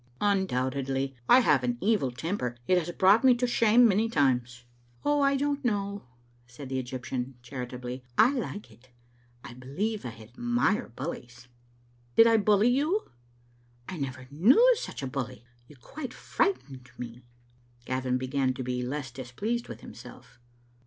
[0.19, 2.57] "Undoubtedly, I have an evil temper.
[2.67, 4.63] It has brought me to shame many times."
[5.05, 6.07] "Oh, I don't know,"
[6.47, 8.03] said the Egyptian, charitably.
[8.11, 8.89] *' I like it.
[9.43, 11.47] I believe I admire bullies."
[12.15, 13.11] "Did I bully you?""
[13.87, 15.43] I never knew such a bully.
[15.67, 17.21] You quite frightened me.
[17.85, 20.39] Gavin began to be less displeased with himself.